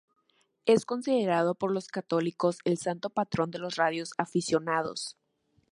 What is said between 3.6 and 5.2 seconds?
radio aficionados.